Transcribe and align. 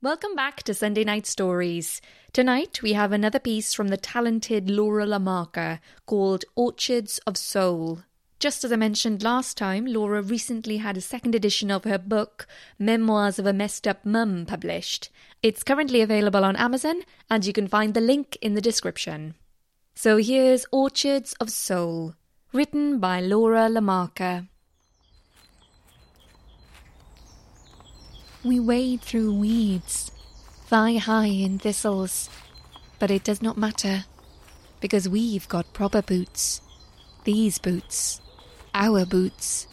Welcome 0.00 0.36
back 0.36 0.62
to 0.62 0.74
Sunday 0.74 1.02
Night 1.02 1.26
Stories. 1.26 2.00
Tonight 2.32 2.82
we 2.82 2.92
have 2.92 3.10
another 3.10 3.40
piece 3.40 3.74
from 3.74 3.88
the 3.88 3.96
talented 3.96 4.70
Laura 4.70 5.04
Lamarca 5.04 5.80
called 6.06 6.44
Orchards 6.54 7.18
of 7.26 7.36
Sole. 7.36 8.04
Just 8.38 8.62
as 8.62 8.70
I 8.70 8.76
mentioned 8.76 9.24
last 9.24 9.56
time, 9.56 9.86
Laura 9.86 10.22
recently 10.22 10.76
had 10.76 10.96
a 10.96 11.00
second 11.00 11.34
edition 11.34 11.72
of 11.72 11.82
her 11.82 11.98
book, 11.98 12.46
Memoirs 12.78 13.40
of 13.40 13.46
a 13.46 13.52
Messed 13.52 13.88
Up 13.88 14.06
Mum, 14.06 14.46
published. 14.46 15.10
It's 15.42 15.64
currently 15.64 16.00
available 16.00 16.44
on 16.44 16.54
Amazon, 16.54 17.02
and 17.28 17.44
you 17.44 17.52
can 17.52 17.66
find 17.66 17.92
the 17.92 18.00
link 18.00 18.38
in 18.40 18.54
the 18.54 18.60
description. 18.60 19.34
So 19.96 20.18
here's 20.18 20.64
Orchards 20.70 21.32
of 21.40 21.50
Sole, 21.50 22.14
written 22.52 23.00
by 23.00 23.20
Laura 23.20 23.68
Lamarca. 23.68 24.46
We 28.44 28.60
wade 28.60 29.00
through 29.00 29.34
weeds, 29.34 30.12
thigh 30.66 30.94
high 30.94 31.26
in 31.26 31.58
thistles, 31.58 32.30
but 33.00 33.10
it 33.10 33.24
does 33.24 33.42
not 33.42 33.56
matter, 33.56 34.04
because 34.80 35.08
we've 35.08 35.48
got 35.48 35.72
proper 35.72 36.02
boots. 36.02 36.60
These 37.24 37.58
boots. 37.58 38.20
Our 38.74 39.04
boots. 39.04 39.66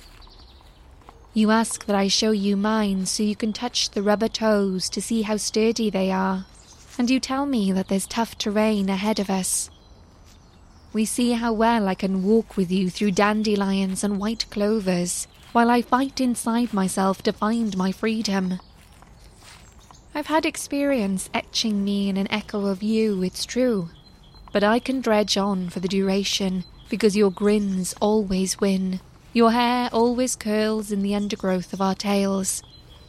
You 1.35 1.51
ask 1.51 1.85
that 1.85 1.95
I 1.95 2.07
show 2.07 2.31
you 2.31 2.57
mine 2.57 3.05
so 3.05 3.21
you 3.21 3.35
can 3.35 3.53
touch 3.53 3.91
the 3.91 4.01
rubber 4.01 4.29
toes 4.29 4.89
to 4.89 5.01
see 5.01 5.21
how 5.21 5.37
sturdy 5.37 5.91
they 5.91 6.09
are, 6.11 6.47
and 6.97 7.07
you 7.07 7.19
tell 7.19 7.45
me 7.45 7.71
that 7.71 7.87
there's 7.87 8.07
tough 8.07 8.35
terrain 8.35 8.89
ahead 8.89 9.19
of 9.19 9.29
us. 9.29 9.69
We 10.91 11.05
see 11.05 11.33
how 11.33 11.53
well 11.53 11.87
I 11.87 11.93
can 11.93 12.23
walk 12.23 12.57
with 12.57 12.71
you 12.71 12.89
through 12.89 13.11
dandelions 13.11 14.03
and 14.03 14.17
white 14.17 14.49
clovers 14.49 15.27
while 15.55 15.69
I 15.69 15.81
fight 15.81 16.19
inside 16.19 16.73
myself 16.73 17.23
to 17.23 17.31
find 17.31 17.77
my 17.77 17.93
freedom. 17.93 18.59
I've 20.13 20.25
had 20.25 20.45
experience 20.45 21.29
etching 21.33 21.81
me 21.81 22.09
in 22.09 22.17
an 22.17 22.29
echo 22.29 22.65
of 22.65 22.83
you, 22.83 23.23
it's 23.23 23.45
true, 23.45 23.87
but 24.51 24.65
I 24.65 24.79
can 24.79 24.99
dredge 24.99 25.37
on 25.37 25.69
for 25.69 25.79
the 25.79 25.87
duration 25.87 26.65
because 26.89 27.15
your 27.15 27.31
grins 27.31 27.95
always 28.01 28.59
win. 28.59 28.99
Your 29.31 29.53
hair 29.53 29.89
always 29.93 30.35
curls 30.35 30.91
in 30.91 31.01
the 31.01 31.15
undergrowth 31.15 31.71
of 31.71 31.79
our 31.79 31.95
tails, 31.95 32.61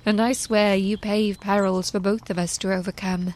and 0.04 0.22
I 0.22 0.32
swear 0.32 0.76
you 0.76 0.96
pave 0.96 1.40
perils 1.40 1.90
for 1.90 1.98
both 1.98 2.30
of 2.30 2.38
us 2.38 2.56
to 2.58 2.72
overcome. 2.72 3.34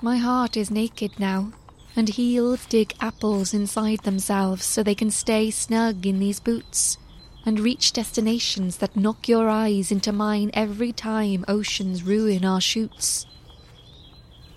My 0.00 0.18
heart 0.18 0.56
is 0.56 0.70
naked 0.70 1.18
now, 1.18 1.50
and 1.96 2.08
heels 2.08 2.64
dig 2.66 2.94
apples 3.00 3.52
inside 3.52 4.04
themselves 4.04 4.64
so 4.64 4.84
they 4.84 4.94
can 4.94 5.10
stay 5.10 5.50
snug 5.50 6.06
in 6.06 6.20
these 6.20 6.38
boots 6.38 6.98
and 7.44 7.60
reach 7.60 7.92
destinations 7.92 8.76
that 8.78 8.96
knock 8.96 9.28
your 9.28 9.48
eyes 9.48 9.90
into 9.90 10.12
mine 10.12 10.50
every 10.54 10.92
time 10.92 11.44
oceans 11.48 12.02
ruin 12.02 12.44
our 12.44 12.60
shoots. 12.60 13.26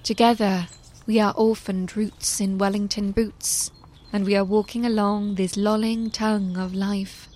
Together, 0.03 0.67
we 1.07 1.19
are 1.19 1.33
orphaned 1.35 1.97
roots 1.97 2.39
in 2.39 2.57
Wellington 2.57 3.11
boots, 3.11 3.71
and 4.13 4.25
we 4.25 4.35
are 4.35 4.43
walking 4.43 4.85
along 4.85 5.35
this 5.35 5.57
lolling 5.57 6.09
tongue 6.09 6.57
of 6.57 6.73
life. 6.73 7.27